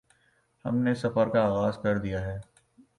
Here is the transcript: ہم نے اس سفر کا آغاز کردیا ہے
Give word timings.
ہم 0.65 0.77
نے 0.77 0.91
اس 0.91 1.01
سفر 1.01 1.29
کا 1.29 1.43
آغاز 1.45 1.77
کردیا 1.83 2.21
ہے 2.25 2.37